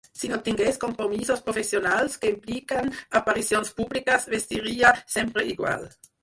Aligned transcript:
Si 0.19 0.27
no 0.29 0.37
tingués 0.45 0.77
compromisos 0.83 1.43
professionals 1.49 2.15
que 2.23 2.31
impliquen 2.35 2.89
aparicions 3.21 3.71
públiques 3.81 4.27
vestiria 4.37 4.95
sempre 5.19 5.47
igual. 5.55 5.87